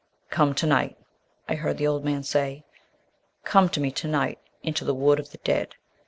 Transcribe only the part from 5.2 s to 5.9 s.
the Dead.